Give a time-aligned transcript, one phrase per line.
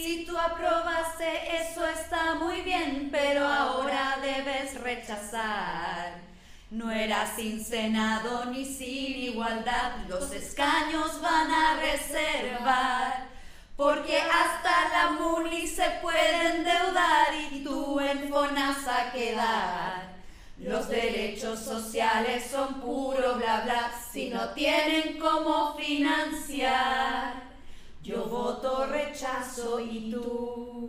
[0.00, 1.26] Si tú aprobaste,
[1.60, 6.20] eso está muy bien, pero ahora debes rechazar.
[6.70, 13.26] No era sin Senado ni sin igualdad, los escaños van a reservar.
[13.76, 20.16] Porque hasta la MUNI se puede endeudar y tú en FONASA quedar.
[20.58, 27.48] Los derechos sociales son puro bla bla si no tienen cómo financiar.
[28.08, 28.77] Yo voto
[29.18, 30.88] rechazo y tú.